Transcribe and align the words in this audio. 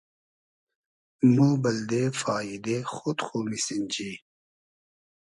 مۉ 1.35 1.49
بئلدې 1.61 2.03
فاییدې 2.21 2.77
خۉد 2.93 3.19
خو 3.25 3.37
میسینجی 3.49 4.11